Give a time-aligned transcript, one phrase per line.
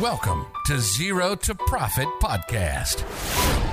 [0.00, 3.65] Welcome to Zero to Profit Podcast.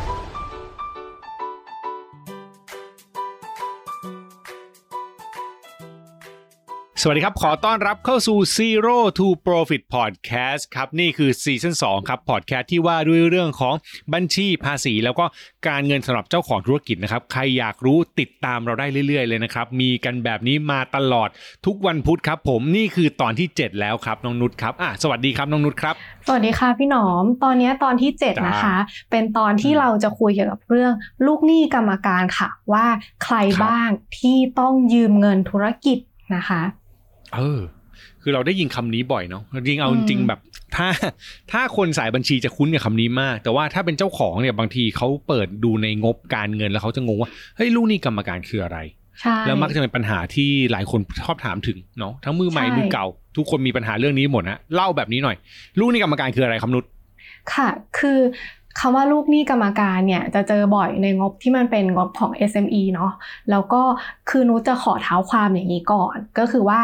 [7.06, 13.76] สวัสดีครับ ขอต้อนรับเข้าสู่ Zero to Profit Podcast ครับ นี่คือซีซั่น2ครับพอดแคสต์ที่ว่าด้วยเรื่องของ
[14.14, 15.26] บัญชีภาษี แล้วก็
[15.68, 21.30] การเงินสำหรับเจ้าของธุรกิจนะครับ ใครอยากรู้ติดตามเราได้เรื่อย ๆ เลยนะครับ มีกันแบบนี้มาตลอด
[21.66, 25.96] ทุกวันพุธครับ ผมนี่คือตอนที่ 7 แล้วครับ น้องนุชครับอะสวัสดีครับน้องนุชครับ
[26.28, 28.76] สวัสดีค่ะพี่หนอม ตอนนี้ตอนที่จ้า7นะคะ
[29.12, 30.94] เป็นตอนที่เราจะคุยเกี่ยวกับเรื่อง
[31.26, 32.86] ลูกหนี้กรรมการค่ะ ว่า
[33.24, 35.98] ใครครับบ้างที่ต้องยืมเงินธุรกิจ
[36.38, 36.62] นะคะ
[37.36, 37.62] เออ
[38.22, 40.40] คือเราได้ยินคำนี้บ่อยเนาะจริงๆเอาอืจมริงๆแบบ
[40.76, 40.88] ถ้า
[41.52, 48.80] ถ้าคนสายบัญชีจะคุ้นกับคำนี้มาก แต่ว่าถ้าเป็นเจ้าของเนี่ยบางทีเขาเปิดดูในงบการเงินแล้วเขาจะงงว่าเฮ้ยลูกหนี้กรรมการคืออะไร
[49.22, 53.06] ใช่แล้วมักจะเป็นปัญหาที่หลายคนชอบถามถึงเนาะทั้งมือใหม่ใช่มือเก่า
[53.38, 55.36] ทุกคนมีปัญหาเรื่องนี้หมดนะเล่าแบบนี้หน่อย
[55.80, 56.86] ลูกหนี้กรรมการคืออะไรครับนุช
[57.54, 58.20] ค่ะ คือ
[58.80, 63.12] คำว่าลูกหนี้กรรมการเนี่ยจะเจอบ่อยในงบที่มันเป็นงบของ SME เนาะ
[63.52, 63.82] แล้วก็
[64.30, 66.82] คือนุชจะขอเท้าความอย่างนี้ก่อน ก็คือว่า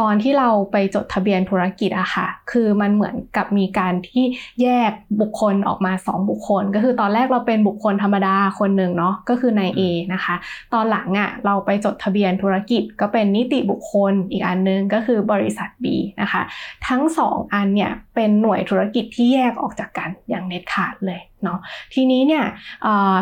[0.00, 4.24] ตอนที่เราไปจดทะเบียนธุรกิจอะค่ะ คือมันเหมือนกับมีการที่
[4.62, 9.80] แยกบุคคลออกมา 2 บุคคล ก็คือตอนแรกเราเป็นบุคคลธรรมดาคนหนึ่งเนาะก็คือนาย A
[10.14, 10.34] นะคะ
[10.72, 15.86] ตอนหลังอะเราไปจดทะเบียนธุรกิจก็เป็นนิติบุคคลอีกอันนึงก็คือบริษัท B
[16.20, 16.42] นะคะ
[16.88, 21.58] ทั้งสองอันเนี่ยเป็นหน่วยธุรกิจที่แยกออกจากกันอย่างเด็ดขาดเลย เนาะ
[21.94, 22.44] ทีนี้เนี่ย
[22.82, 23.16] เอ่อ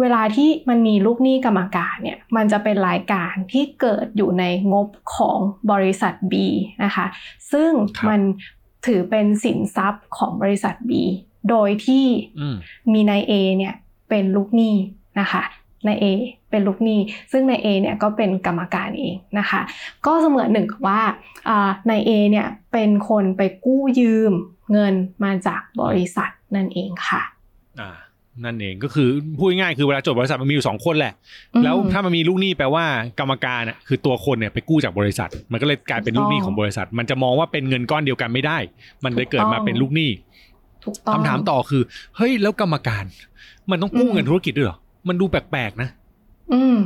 [0.00, 5.38] เวลาที่มันมีลูกหนี้กรรมการเนี่ยมันจะเป็นรายการที่เกิดอยู่ในงบของ
[5.72, 6.34] บริษัท B
[6.84, 7.06] นะคะ
[7.52, 8.20] ซึ่งครับมัน
[8.86, 10.92] ถือเป็นสินทรัพย์ของบริษัท B
[11.50, 12.06] โดยที่
[12.38, 12.56] อืม
[12.92, 13.74] มีนาย A เนี่ย
[14.08, 14.74] เป็นลูกหนี้
[15.20, 15.42] นะคะ
[15.86, 16.04] นาย A
[16.50, 17.00] เป็นลูกหนี้
[17.32, 19.60] ซึ่งนาย A เนี่ยก็เป็นกรรมการเองนะคะ
[20.06, 21.02] ก็เสมือนหนึ่งกับว่า
[21.48, 24.32] อ่านาย A เนี่ยเป็นคนไปกู้ยืม
[24.72, 27.22] เงินมาจากบริษัทนั่นเองค่ะ
[27.80, 27.90] อ่า
[28.44, 31.14] นั่นเองก็คือพูดง่ายๆคือเวลาจดบริษัทมันมีอยู่สองคนแหละ
[31.54, 32.84] อืมแล้วถ้ามันมีลูกหนี้แปลว่า
[33.20, 38.58] กรรมการน่ะคือตัวคนเนี่ยไปกู้จากบริษัท มันก็เลยกลายเป็นลูกหนี้ของบริษัท มันจะมองว่าเป็นเงินก้อนเดียวกันไม่ได้
[39.04, 40.10] มันเลยเกิดมาเป็นลูกหนี้
[40.84, 41.82] ถูกต้องคำถามต่อคือ
[42.16, 43.04] เฮ้ยแล้วกรรมการ
[43.70, 45.88] มันต้องกู้อืมเงินธุรกิจด้วยเหรอมันดูแปลกๆนะ
[46.52, 46.76] อืม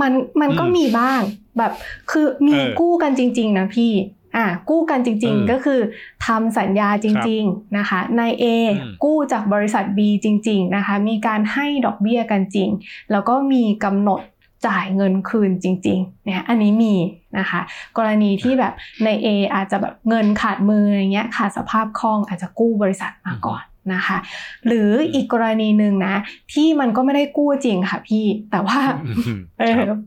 [0.00, 1.20] มันมันก็อืมมีบ้าง
[1.58, 1.72] แบบ
[2.10, 3.92] คือมีเออกู้กันจริง ๆ นะพี่
[4.36, 5.80] อะกู้กันจริงเออๆก็คือ
[6.26, 8.44] ทำสัญญาจริง ๆนะคะนาย A
[8.80, 12.68] อืมกู้จากบริษัท B จริง ๆนะคะ มีการให้ดอกเบี้ยกันจริง
[13.10, 14.20] แล้วก็มีกำหนด
[14.66, 16.94] จ่ายเงินคืนจริงๆเนี่ยอันนี้มี
[17.38, 17.60] นะคะ
[17.96, 18.72] กรณีที่แบบ
[19.04, 23.62] ใน A อาจจะแบบเงินขาดมืออย่างเงี้ยขาดสภาพคล่องอาจจะกู้บริษัทมาก่อน
[23.94, 24.18] นะคะ
[24.66, 26.14] หรืออีกกรณีหนึ่งนะ
[26.52, 29.98] ที่มันก็ไม่ได้กู้จริงค่ะพี่แต่ว่าอืมเออครับ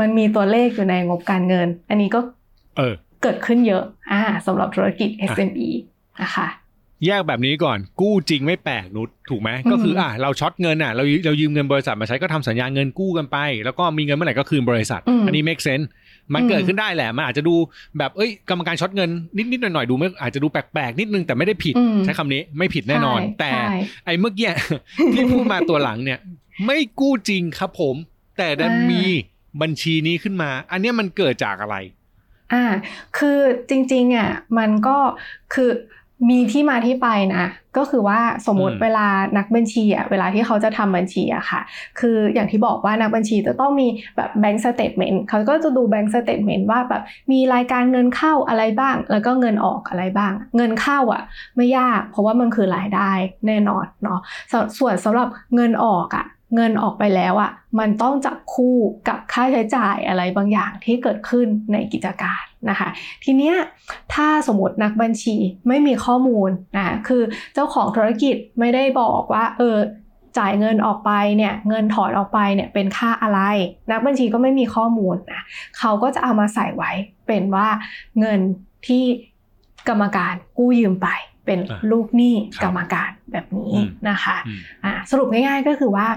[0.00, 2.20] มันมีตัวเลขอยู่ในงบการเงิน อันนี้ก็
[2.76, 5.68] เออ เกิดขึ้นเยอะอ่าสำหรับธุรกิจ SME
[6.22, 6.48] นะคะ
[7.06, 15.86] แยกแบบนี้ก่อนกู้จริงไม่แปลกนุชถูกไหมก็คืออะเราช็อตเงินอะเราเรายืมเงินบริษัทมาใช้ก็ทำสัญญาเงินกู้กันไป แล้วก็มีเงินเมื่อไหร่ก็คืนบริษัทอืมอันนี้ make sense
[16.34, 17.54] มันอืมเกิดขึ้นได้แหละ มันอาจจะดู
[17.98, 24.50] แบบเอ้ยกรรมการช็อตเงินนิดๆหน่อยๆดูไม่อาจจะดูแปลกๆนิดนึงแต่ไม่ได้ผิดอืมใช้คำนี้ไม่ผิดแน่นอนใช่แต่ใช่ไอ้เมื่อกี้
[25.14, 26.18] ที่พูดมาตัวหลังเนี่ย
[26.66, 27.96] ไม่กู้จริงครับผม
[28.38, 29.02] แต่ดันอ่ามีมี
[29.62, 31.76] บัญชีนี้ขึ้นมา อันเนี้ยมันเกิดจากอะไร
[32.52, 32.64] อ่า
[33.18, 33.38] คือ
[33.70, 34.96] จริงๆอะมันก็
[35.54, 35.70] คือ
[36.30, 37.44] มีที่มาที่ไปนะ
[37.76, 39.06] ก็คือว่าสมมติอืมเวลา
[39.38, 41.60] นักบัญชีอะเวลาที่เขาจะทำบัญชีอะค่ะ
[42.00, 47.02] คืออย่างที่บอกว่านักบัญชีจะต้องมีแบบ bank statement เขาก็จะดู bank statement ว่าแบบ
[47.32, 51.22] มีรายการเงินเข้าอะไรบ้าง แล้วก็เงินออกอะไรบ้าง เงินเข้าอะ
[51.56, 53.10] ไม่ยากเพราะว่ามันคือรายได้
[53.46, 54.20] แน่นอนเนาะ
[54.52, 58.76] ส่วนสำหรับเงินออกอะ เงินออกไปแล้วอะมันต้องจับคู่
[59.08, 62.88] กับค่าใช้จ่ายอะไรบางอย่างที่เกิดขึ้นในกิจการนะคะ
[63.24, 63.54] ทีเนี้ย
[64.14, 65.36] ถ้าสมมตินักบัญชี
[65.68, 67.22] ไม่มีข้อมูลนะคือ
[67.54, 69.76] เจ้าของธุรกิจไม่ได้บอกว่าเออ
[70.38, 73.40] จ่ายเงินออกไปเนี่ยเงินถอนออกไปเนี่ยเป็นค่าอะไร
[73.90, 75.42] นักบัญชีก็ไม่มีข้อมูลนะ
[75.78, 76.90] เขาก็จะเอามาใส่ไว้
[77.26, 77.68] เป็นว่า
[78.20, 78.40] เงิน
[78.86, 79.04] ที่
[79.88, 81.08] กรรมการกู้ยืมไป
[81.46, 86.08] เป็นอะลูกหนี้ครับกรรมการแบบนี้อืมนะคะอืมอะสรุปง่ายๆก็คือว่า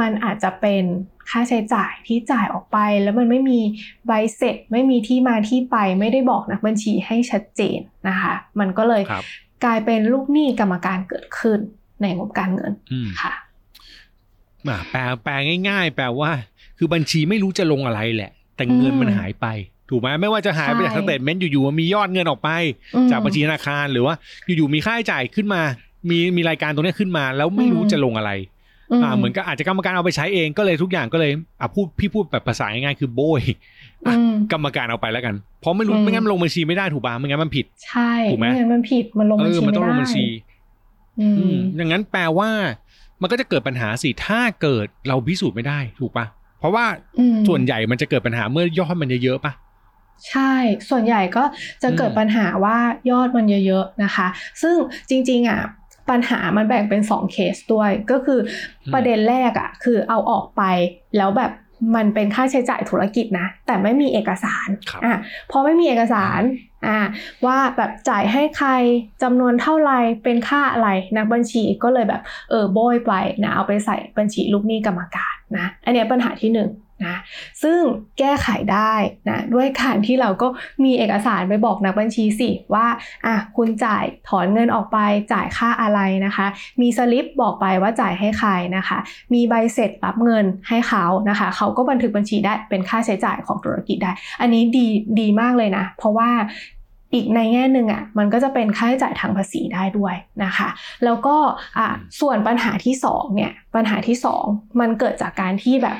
[0.00, 0.84] มันอาจจะเป็น
[1.30, 3.60] ค่าใช้จ่ายที่จ่ายออกไป แล้วมันไม่มี
[4.06, 7.78] ใบเสร็จ ไม่มีที่มาที่ไป ไม่ได้บอกนักบัญชีให้ชัดเจน
[8.08, 9.24] นะคะ มันก็เลยครับ
[9.64, 11.58] กลายเป็นลูกหนี้กรรมการเกิดขึ้น
[12.00, 13.32] ในงบการเงินอืมค่ะ
[14.68, 15.32] อะแปลแปล
[15.68, 16.30] ง่าย ๆ แปลว่า
[16.78, 19.46] คือบัญชีไม่รู้จะลงอะไรแหละ แต่เงินอืมมันหายไป
[19.92, 22.50] ถูกไหมไม่ว่าจะหายไปจากใช่สเตทเมนต์อยู่ๆมันมียอดเงินออกไป
[22.94, 24.14] อืมจากบัญชีธนาคารหรือว่า
[24.56, 25.62] อยู่ๆมีค่าใช้จ่ายขึ้นมา
[26.10, 28.32] มีมีรายการตรงเนี้ยขึ้นมา แล้วไม่รู้อืมจะลงอะไร
[29.02, 33.42] อ่าเหมือนก็อาจจะกรรมการเอาไปใช้เองก็เลยทุกอย่างก็เลยอะพูดพี่พูดแบบภาษาง่ายๆคือโบย
[34.06, 40.26] อะอืมกรรมการเอาไปแล้วกัน เพราะไม่รู้อืมไม่งั้นมันลงบัญชีไม่ได้ถูกป่ะไม่งั้นมันผิด ใช่ถูกไหมงั้นมันผิดมันลงเอบัญอชีมันต้องลไม่งได้บัญชี
[41.20, 42.50] อือืมมดังนั้นแปลว่า
[43.20, 46.26] มันก็จะเกิดปัญหาสิถ้าเกิดเราพิสูจน์ไม่ได้ถูกป่ะ
[46.58, 46.84] เพราะว่า
[47.18, 49.52] อืมส่วนใหญ่มันจะเกิดปัญหาเมื่อยอดมันเยอะๆป่ะ
[50.28, 50.52] ใช่
[50.90, 51.44] ส่วนใหญ่ก็
[51.82, 52.78] จะเกิดอืมปัญหาว่า
[53.10, 54.26] ยอดมันเยอะๆนะคะ
[54.62, 54.76] ซึ่ง
[55.10, 55.60] จริงๆอะ
[56.10, 58.40] ปัญหามันแบ่งเป็นสองเคสด้วย ก็คือ
[58.86, 60.62] อมประเด็นแรกอะคือเอาออกไป
[61.16, 61.52] แล้วแบบ
[61.96, 65.14] มันเป็นค่าใช้จ่ายธุรกิจนะ แต่ไม่มีเอกสารครับอะ
[65.50, 66.40] พอไม่มีเอกสาร
[66.86, 66.98] อะ
[67.46, 68.70] ว่าแบบจ่ายให้ใคร
[69.22, 69.92] จำนวนเท่าไหร
[70.24, 73.12] เป็นค่าอะไรนักบัญชีก็เลยแบบเออโบยไป
[73.44, 76.68] นะเอาไปใส่บัญชีลูกหนี้กรรมการนะอันเนี้ยปัญหาที่หนึ่ง
[77.06, 77.16] นะ
[77.62, 77.80] ซึ่ง
[78.18, 78.94] แก้ไขได้
[79.28, 80.48] นะด้วยการที่เราก็
[80.84, 82.86] มีเอกสารไปบอกนักบัญชีสิว่า
[83.26, 84.98] อะคุณจ่ายถอนเงินออกไป
[85.32, 86.46] จ่ายค่าอะไรนะคะ
[86.80, 88.98] มีสลิปบอกไปว่าจ่ายให้ใครนะคะ
[89.34, 94.86] มีใบเสร็จรับเงินให้เขานะคะ เขาก็บันทึกบัญชีได้เป็นค่าใช้จ่ายของธุรกิจได้ อันนี้ดี
[95.20, 96.30] ดีมากเลยนะ เพราะว่า
[97.14, 100.14] อีกในแง่หนึ่งอะมันก็จะเป็นค่าใช้จ่ายทางภาษีได้ด้วย
[100.44, 100.68] นะคะ
[101.04, 101.36] แล้วก็
[101.78, 101.88] อะ
[102.20, 104.44] ส่วนปัญหาที่สองเนี่ยปัญหาที่สอง
[104.80, 105.96] มันเกิดจากการที่แบบ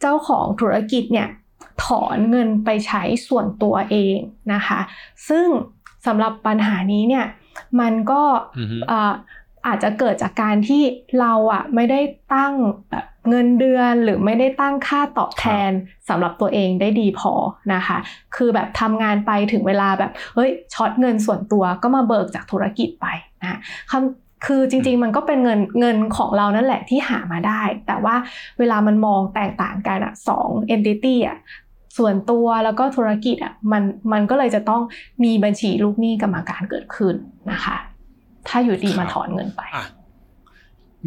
[0.00, 1.28] เจ้าของธุรกิจเนี่ย
[1.84, 4.16] ถอนเงินไปใช้ส่วนตัวเอง
[4.54, 4.80] นะคะ
[5.28, 5.46] ซึ่ง
[6.06, 7.26] สำหรับปัญหานี้เนี่ย
[7.80, 8.22] มันก็
[8.58, 9.12] อือฮึอ่า
[9.66, 10.82] อาจจะเกิดจากการที่
[11.20, 12.00] เราอะไม่ได้
[12.34, 12.54] ตั้ง
[12.90, 15.70] แบบเงินเดือนหรือไม่ได้ตั้งค่าตอบแทน
[16.08, 17.32] สำหรับตัวเองได้ดีพอ
[17.74, 17.98] นะคะ
[18.36, 23.06] คือแบบทำงานไปถึงเวลาแบบเฮ้ยช็อตเงินส่วนตัวก็มาเบิกจากธุรกิจไป
[23.42, 23.58] นะ
[23.90, 28.14] คำ คือจริงๆมันก็เป็นเงินเงินของเรานั่นแหละที่หามาได้ แต่ว่า
[28.58, 31.38] เวลามันมองแตกต่างกันอะสอง entity อะ
[31.98, 33.82] ส่วนตัวแล้วก็ธุรกิจอะมัน
[34.12, 34.82] มันก็เลยจะต้อง
[35.24, 37.14] มีบัญชีลูกหนี้กรรมการเกิดขึ้น
[37.50, 37.76] นะคะ
[38.48, 39.86] ถ้าอยู่ดีมาถอนเงินไปอะ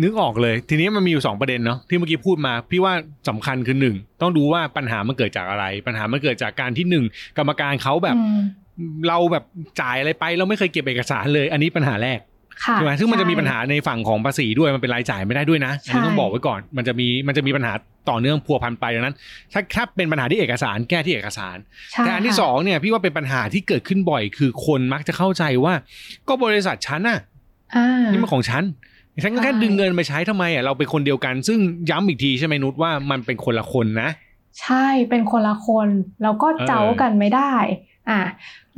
[0.03, 2.93] นึกออกเลย ทีนี้มันมีอยู่สองประเด็นเนาะที่เมื่อกี้พูดมาพี่ว่า
[3.29, 7.05] สำคัญคือหนึ่งต้องดูว่าปัญหามันเกิดจากอะไร ปัญหามันเกิดจากการที่หนึ่ง
[7.37, 8.39] กรรมการเขาแบบอืม
[9.07, 9.43] เราแบบ
[9.81, 17.73] จ่ายอะไรไปเราไม่เคยเก็บเอกสารเลย อันนี้ปัญหาแรกค่ะ ใช่ไหมซึ่งมันจะมีใช่ปัญหาในฝั่งของภาษีด้วยมันเป็นรายจ่ายไม่ได้ด้วยนะอันนี้ใช่ต้องบอกไว้ก่อนมันจะมีมันจะมีปัญหา
[18.09, 19.15] ต่อเนื่องพัวพันไปดังนั้น
[19.53, 21.57] ถ้าถ้าเป็นปัญหาที่เอกสารแก้ที่เอกสาร
[21.91, 25.73] ใช่แต่อันที่ค่ะสองเนี่ยพี่ว่าเป็นปัญหาที่เกิดขึ้นบ่อย คือคนมักจะเข้าใจว่า
[26.27, 27.19] ก็บริษัทฉันน่ะ
[27.75, 28.63] อ่านี่มันของฉัน
[29.23, 31.59] ฉันก็แค่ใช่ดึงเงินไปใช้ทำไมอะเราเป็นคนเดียวกัน ซึ่ง
[31.89, 34.09] ย้ำอีกทีใช่ไหมนุชว่ามันเป็นคนละคนนะ
[34.61, 35.87] ใช่เป็นคนละคน
[36.23, 37.53] แล้วก็เจ้ากันไม่ได้
[38.09, 38.21] อะ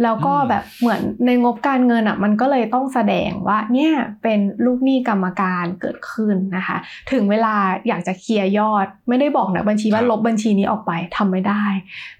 [0.04, 3.94] แล้วก็อืมแบบเหมือนในงบการเงินอะมันก็เลยต้องแสดงว่าเนี่ย
[4.24, 6.78] เป็นลูกหนี้กรรมการเกิดขึ้นนะคะ
[7.12, 7.56] ถึงเวลา
[7.88, 11.66] อยากจะเคลียร์ยอด ไม่ได้บอกนะบัญชีว่าลบบัญชีนี้ออกไปทำไม่ได้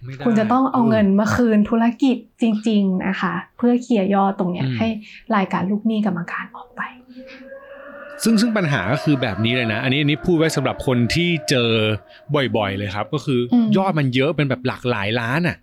[0.04, 4.88] ไม่ได้ คุณจะต้องเอาเงินมาคืนธุรกิจจริง ๆนะคะ เพื่อเคลียร์ยอดตรงเนี้ยอืมให้
[5.36, 6.82] รายการลูกหนี้กรรมการออกไป
[8.24, 11.72] ซึ่งซึ่งปัญหาก็คือแบบนี้เลยนะ อันนี้อันนี้พูดไว้สำหรับคนที่เจอ
[12.58, 15.60] บ่อยๆเลยครับ ก็คืออมยอดมันเยอะเป็นแบบหลักหลายล้านอะอื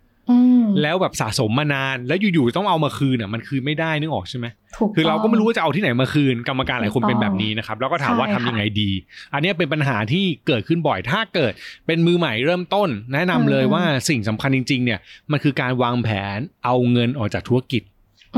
[0.81, 4.45] แล้วแบบสะสมมานาน แล้วอยู่ๆต้องเอามาคืนอะมันคืนไม่ได้นึกออกใช่ไหม
[4.77, 8.91] ถูกคือเราก็ไม่รู้ต้งว่าจะเอาที่ไหนมาคืน กรรมการหลายคนถูกต้องเป็นแบบนี้นะครับ แล้วก็ถามว่าใช่ทำค่ะยังไงดี
[9.33, 11.53] อันเนี้ยเป็นปัญหาที่เกิดขึ้นบ่อยถ้าเกิด
[11.87, 14.99] เป็นมือใหม่เริ่มต้น แนะนำเลยอืมว่าสิ่งสำคัญจริง ๆ เนี่ย
[15.31, 17.81] มันคือการวางแผนเอาเงินออกจากธุรกิจ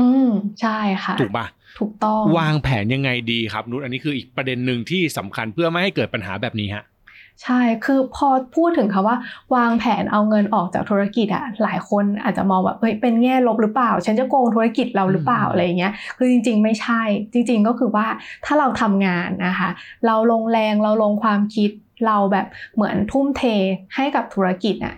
[0.06, 0.30] ืม
[0.60, 1.46] ใช่ค่ะถูกปะ
[1.78, 6.84] ถูกต้องวางแผนยังไงดีครับนุชอันนี้คืออีกประเด็นหนึ่งที่สำคัญเพื่อไม่ให้เกิดปัญหาแบบนี้ฮะ
[7.42, 9.16] ใช่ คือพอพูดถึงคำว่า
[9.54, 17.02] วางแผนเอาเงินออกจากธุรกิจอะหลายคนอาจจะมองว่าเฮ้ยเป็นแง่ลบหรือเปล่า ฉันจะโกงธุรกิจเราหรือเปล่าอะไรเงี้ย คือจริง ๆ ไม่ใช่
[17.32, 18.06] จริง ๆ ก็คือว่า
[18.44, 19.68] ถ้าเราทำงานนะคะ
[20.06, 21.70] เราลงแรงเราลงความคิด
[22.06, 23.42] เราแบบเหมือนทุ่มเท
[23.94, 24.94] ให้กับธุรกิจอะ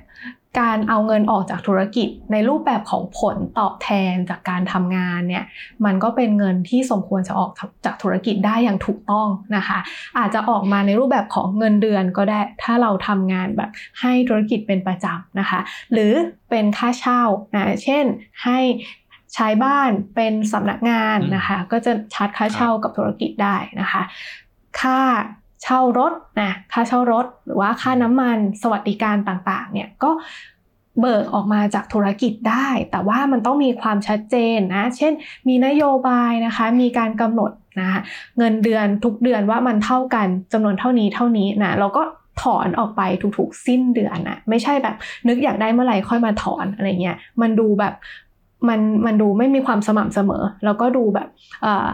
[0.60, 5.44] การเอาเงินออกจากธุรกิจในรูปแบบของผลตอบแทนจากการทำงานเนี่ย
[5.84, 7.50] มันก็เป็นเงินที่สมควรจะออก
[7.84, 9.78] จากธุรกิจได้อย่างถูกต้องนะคะ
[10.18, 13.70] อาจจะออกมาในรูปแบบของเงินเดือนก็ได้ถ้าเราทำงานแบบ
[14.00, 15.60] ให้ธุรกิจเป็นประจำนะคะ
[15.92, 16.12] หรือ
[16.50, 17.22] เป็นค่าเช่า
[17.54, 18.04] นะเช่น
[18.44, 18.58] ให้
[19.34, 24.02] ใช้บ้านเป็นสำนักงานนะคะ ก็จะชาร์จค่าเช่ากับธุรกิจได้นะคะ
[24.80, 25.00] ค่า
[25.62, 30.10] เช่ารถนะค่าเช่ารถ หรือว่าค่าน้ำมันสวัสดิการต่างๆเนี่ยก็
[31.00, 35.12] เบิกออกมาจากธุรกิจได้ แต่ว่ามันต้องมีความชัดเจนนะ เช่น
[35.48, 38.00] มีนโยบายนะคะ มีการกำหนดนะคะ
[38.38, 42.02] เงินเดือนทุกเดือนว่ามันเท่ากันจำนวนเท่านี้เท่านี้นะเราก็
[42.42, 43.02] ถอนออกไป
[43.36, 44.96] ถูกๆ สิ้นเดือนนะไม่ใช่แบบ
[45.28, 47.94] นึกอยากได้เมื่อไหร่ค่อยมาถอนอะไรเงี้ยมันดูแบบ
[48.68, 51.28] มันมันดูไม่มีความสม่ำเสมอ แล้วก็ดูแบบ
[51.62, 51.86] เอ่อ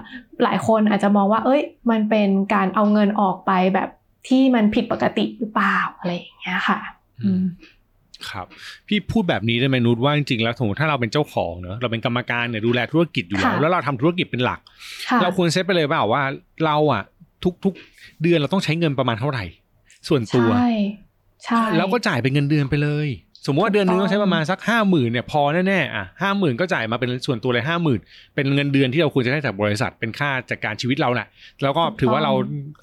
[0.42, 3.88] หลายคนอาจจะมองว่า เอ้ย มันเป็นการเอาเงินออกไปแบบ
[4.28, 6.78] ที่มันผิดปกติหรือเปล่าอะไรอย่างเงี้ยค่ะ
[7.23, 7.45] อืม
[8.31, 8.47] ครับ
[8.88, 14.61] พี่พูดแบบนี้ได้ไหมนุชว่าจริงๆแล้วสมมติถ้าเราเป็นเจ้าของเนอะเราเป็นกรรมการเนี่ยดูแลธุรกิจอยู่แล้วค่ะแล้วเราทำธุรกิจเป็นหลัก
[15.11, 16.23] ค่ะเราควรเซตไปเลยเปล่าว่า
[16.64, 17.02] เราอะ
[17.64, 19.45] ทุกๆเดือนเราต้องใช้เงินประมาณเท่าไหร่
[20.09, 20.71] ส่วนตัวใช่
[21.45, 23.09] ใช่แล้วก็จ่ายเป็นเงินเดือนไปเลย
[23.46, 28.00] สมมติว่าเดือนหนึงถูกต้ต้อองงใช้ประมาณสักห้าหมื่นเนี่ยพอแน่ๆอะห้าหมื่นก็จ่ายมาเป็นส่วนตัวเลยห้าหมื่น
[28.34, 31.26] เป็นเงินเดือนที่เราควรจะได้จากบริษัทเป็นค่าจัดการชีวิตเราแหละ
[31.62, 32.32] แล้วก็ถือว่าเรา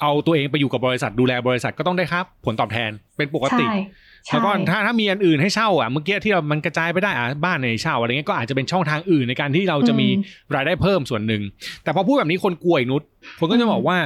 [0.01, 3.77] เอาตัวเองไปอยู่กับบริษัทดูแลบริษัทก็ต้องได้ครับ ผลตอบแทนเป็นปกติใช่
[4.25, 11.41] ใช่แล้วก็ถ้าถ้ามีอันอื่นให้เช่าอะเมื่อกี้ที่เรามันกระจายไปได้อะบ้านในเช่าอะไรเงี้ยก็อาจจะเป็นช่องทางอื่นในการที่เราจะมีอืมรายได้เพิ่มส่วนหนึ่ง
[11.83, 13.01] แต่พอพูดแบบนี้คนกลัวอีกนุช
[13.39, 13.97] คนก็จะบอกว่า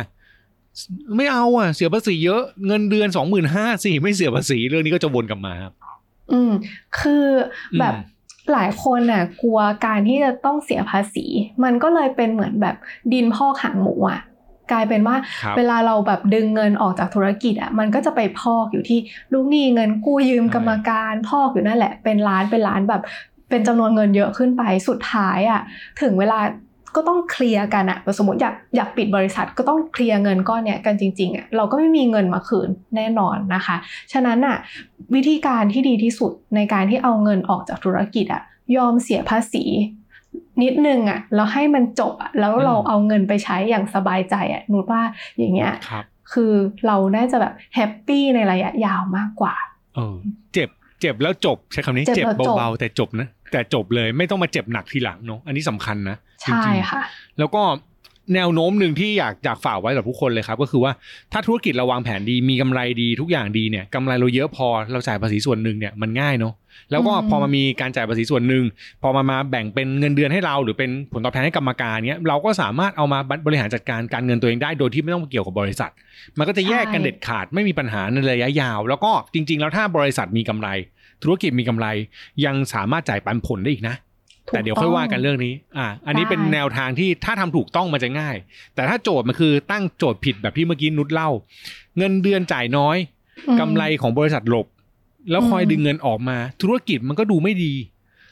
[1.18, 5.74] ไม่เอาอะเสียภาษีเยอะเงินเดือนสองหมื่นห้าสี่ไม่เสียภาษีเรื่องนี้ก็จะวนกลับมาครับ
[6.32, 6.52] อืม
[7.00, 7.26] คือ
[7.80, 8.12] แบบอืม
[8.52, 11.26] หลายคนน่ะ กลัวการที่จะต้องเสียภาษี
[11.64, 12.76] มันก็เลยเป็นเหมือนแบบ
[13.14, 14.22] ดินพอกหางหมูอะ
[14.72, 19.00] กลายเป็นว่าครับเวลาเราแบบดึงเงินออกจากธุรกิจอะมันก็จะไปพอกอยู่ที่
[19.34, 23.02] ลูกหนี้เงินกู้ยืมใช่กรรมการพอกอยู่นั่นแหละเป็นล้านเป็นล้านแบบ
[23.50, 25.62] เป็นจำนวนเงินเยอะขึ้นไปสุดท้ายอะ
[26.02, 26.40] ถึงเวลา
[26.96, 33.76] ก็ต้องเคลียร์กันอะสมมติอยากอยากปิดบริษัทก็ต้องเคลียร์เงินก้อนเนี้ยกันจริงๆอะเราก็ไม่มีเงินมาคืนแน่นอนนะคะ
[34.14, 34.58] ฉะนั้นอะ
[35.16, 38.42] วิธีการที่ดีที่สุดในการที่เอาเงินออกจากธุรกิจอะ
[38.78, 39.66] ยอมเสียภาษี
[40.64, 45.02] นิดนึงอะแล้วให้มันจบอะแล้วเราอืมเอาเงินไปใช้อย่างสบายใจอะนูดว่า
[45.38, 46.54] อย่างเงี้ยครับคือ
[46.88, 49.56] เราน่าจะแบบแฮปปี้ในระยะยาวมากกว่า
[49.96, 50.16] เออ
[50.54, 50.70] เจ็บ
[51.02, 57.02] เจ็บแล้วจบใช้คำนี้เจ็เจ็บบแล้วจบเบาๆแต่จบนะแต่จบเลยไม่ต้องมาเจ็บหนักทีหลังเนาะอันนี้สำคัญนะ จใช่ริงๆค่ะ
[57.40, 57.64] แล้วก็
[58.36, 60.92] แนวโน้มหนึ่งที่อยากอยากฝากไว้กับทุกคนเลยครับ ก็คือว่า
[61.32, 66.54] ถ้าธุรกิจเราวางแผนดีมีกำไรดีทุกอย่างดีเนี่ยกำไรเราเยอะพอเราจ่ายภาษีส่วนหนึ่งเนี่ยมันง่ายเนาะ
[66.92, 68.64] แล้วก็อืมพอมามีการจ่ายภาษีส่วนหนึ่ง
[69.02, 75.92] พอมามาแบ่งเป็นเงินเดือนให้เราหรือเป็นผลตอบแทนให้กรรมการเนี้ยเราก็สามารถเอามาบริหารจัดการการเงินตัวเองได้โดยที่ไม่ต้องเกี่ยวกับบริษัท
[76.38, 80.68] มันก็จะแยกกันเด็ดขาดไม่มีปัญหาในระยะยาว แล้วก็จริง ๆ แล้วถ้าบริษัทมีกำไร
[81.24, 81.88] ธุรกิจมีกำไร
[82.46, 83.96] ยังสามารถจ่ายปันผลได้อีกนะ
[84.52, 88.36] แต่เดี๋ยวค่อยว่ากันเรื่องนี้ อ่า อันนี้ได้เป็นแนวทางที่ถ้าทำถูกต้องมันจะง่าย
[88.76, 91.30] แต่ถ้าโจทย์มันคือตั้งโจทย์ผิดแบบที่เมื่อกี้นุชเล่า
[91.98, 92.98] เงินเดือนจ่ายน้อย
[93.48, 94.68] อืมกำไรของบริษัทหลบ
[95.32, 97.74] แล้วคอยอืมดึงเงินออกมา ธุรกิจมันก็ดูไม่ดี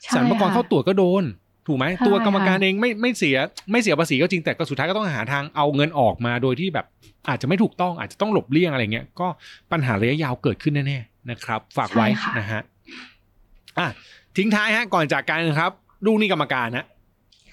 [0.04, 1.24] ใช่สรรพากรค่ะเข้าตรวจก็โดน
[1.68, 3.38] ถูกไหมใช่ตัวกรรมการค่ะเองไม่ไม่เสีย
[3.72, 6.86] ไม่เสียภาษีก็จริงแต่ก็สุดท้ายก็ต้องหาทางเอาเงินออกมาโดยที่แบบ
[7.30, 9.28] อาจจะไม่ถูกต้องอาจจะต้องหลบเลี่ยงอะไรเงี้ยก็
[9.72, 12.62] ปัญหาระยะยาวเกิดขึ้นแน่ๆนะครับ ฝากไว้ใช่ค่ะนะฮะ
[13.80, 13.88] อะ
[14.38, 15.72] ทิ้งท้ายฮะก่อนจากการครับ
[16.06, 16.86] ลูกหนี้กรรมการฮะ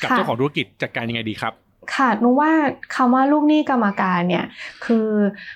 [0.03, 1.53] กับค่ะเจ้าของธุรกิจจัดการยังไงดีครับ
[1.95, 2.53] ค่ะนุว่า
[2.95, 4.45] คำว่าลูกหนี้กรรมการเนี่ย
[4.85, 5.09] คือ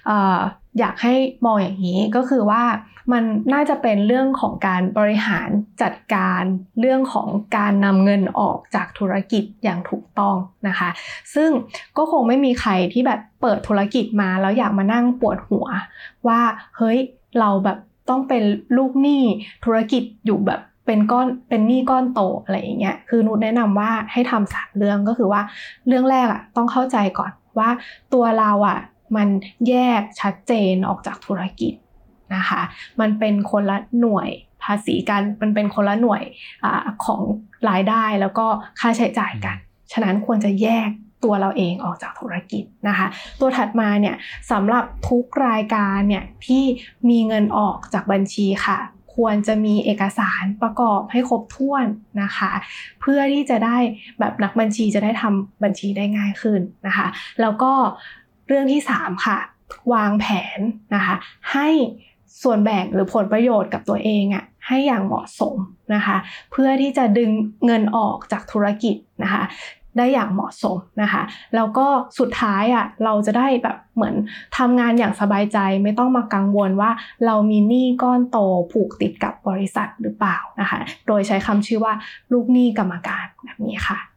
[0.06, 0.38] เอ่อ
[0.78, 2.64] อยากให้มองอย่างนี้ก็คือว่า
[3.12, 5.49] มันน่าจะเป็นเรื่องของการบริหาร
[5.82, 6.42] จัดการ
[6.80, 10.37] เรื่องของการนำเงินออกจากธุรกิจอย่างถูกต้อง
[10.68, 10.90] นะคะ
[11.34, 11.50] ซึ่ง
[11.96, 15.66] ก็คงไม่มีใครที่แบบเปิดธุรกิจมาแล้วอยากมานั่งปวดหัว
[16.28, 16.40] ว่า
[16.76, 16.99] เฮ้ย
[17.40, 17.78] เราแบบ
[18.11, 18.42] ต้องเป็น
[18.76, 19.22] ลูกหนี้
[19.64, 25.43] ธุรกิจอยู่แบบ เป็นก้อนเป็นหนี้ก้อนโตอะไรอย่างเงี้ยคือนุชแนะนำว่าให้ทำสามเรื่องก็คือว่า
[25.87, 27.71] เรื่องแรกอะต้องเข้าใจก่อนว่า
[28.15, 28.79] ตัวเราอะ
[29.17, 29.29] มัน
[29.69, 31.75] แยกชัดเจนออกจากธุรกิจ
[32.35, 32.62] นะคะ
[33.01, 34.29] มันเป็นคนละหน่วย
[34.62, 36.23] ภาษีกันมันเป็นคนละหน่วย
[36.65, 36.67] อ
[37.05, 37.21] ของ
[37.69, 38.47] รายได้แล้วก็
[38.81, 39.57] ค่าใช้จ่ายกัน
[39.93, 40.89] ฉะนั้นควรจะแยก
[41.25, 43.07] ตัวเราเองออกจากธุรกิจนะคะ
[43.41, 44.17] ตัวถัดมาเนี่ย
[44.51, 46.65] สำหรับทุกรายการเนี่ยที่
[47.09, 48.79] มีเงินออกจากบัญชีค่ะ
[49.14, 51.85] ควรจะมีเอกสารประกอบให้ครบถ้วน
[52.23, 52.52] นะคะ
[53.00, 53.76] เพื่อที่จะได้
[54.19, 57.07] แบบนักบัญชีจะได้ทำบัญชีได้ง่ายขึ้นนะคะ
[57.40, 57.73] แล้วก็
[58.49, 59.38] เรื่องที่ 3 ค่ะ
[59.92, 60.26] วางแผ
[60.59, 60.61] น
[60.95, 61.14] นะคะ
[61.52, 61.69] ให้
[62.42, 65.57] ส่วนแบ่งหรือผลประโยชน์กับตัวเองอะ่ะให้อย่างเหมาะสม
[65.95, 66.16] นะคะ
[66.52, 67.31] เพื่อที่จะดึง
[67.66, 69.42] เงินออกจากธุรกิจนะคะ
[69.96, 71.22] ได้อย่างเหมาะสมนะคะ
[71.54, 71.87] แล้วก็
[72.18, 74.14] สุดท้ายอะเราจะได้แบบเหมือน
[74.58, 76.90] ทำงานอย่างสบายใจไม่ต้องมากังวลว่า
[77.26, 78.38] เรามีหนี้ก้อนโต
[78.72, 81.92] ผูกติดกับบริษัทหรือเปล่านะคะ โดยใช้คำชื่อว่า
[82.32, 84.12] ลูกหนี้กรรมการแบบนี้ค่ะ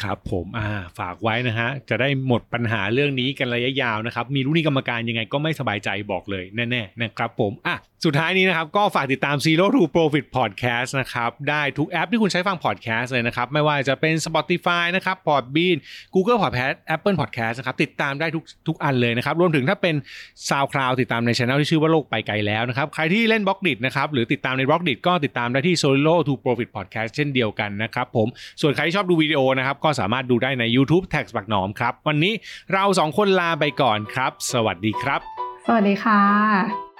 [0.00, 15.76] ครับผมอ่าฝากไว้นะฮะจะได้หมดปัญหาเรื่องนี้กันระยะยาวนะครับ มีรู้นี่กรรมการยังไงก็ไม่สบายใจบอกเลยแน่ๆนะครับผมอะสุดท้ายนี้นะครับ ก็ฝากติดตาม Zero to Profit Podcast นะครับ ได้ทุกแอปที่คุณใช้ฟัง podcast เลยนะครับ ไม่ว่าจะเป็น Spotify นะครับ Podbean
[16.14, 19.94] Google Podcast Apple Podcast นะครับ ติดตามได้ทุกทุกอันเลยนะครับ รวมถึงถ้าเป็น
[20.48, 28.28] SoundCloud ติดตามในช่องที่ชื่อว่าโลกไปไกลแล้วนะครับ ใครที่เล่น Blockdit นะครับ หรือติดตามใน Blockdit ก็ติดตามได้ที่ Solo to Profit Podcast เช่นเดียวกันนะครับผม
[28.62, 32.34] ส่วนใครที่ชอบดูวิดีโอนะครับก็สามารถดูได้ใน YouTube TaxBugnoms ครับ วันนี้
[32.72, 35.20] เราสองคนลาไปก่อนครับ สวัสดีครับ
[35.66, 36.91] สวัสดีค่ะ